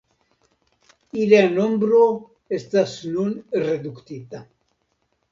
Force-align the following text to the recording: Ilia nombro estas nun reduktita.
Ilia 1.25 1.41
nombro 1.57 1.99
estas 2.57 2.95
nun 3.17 3.35
reduktita. 3.65 4.41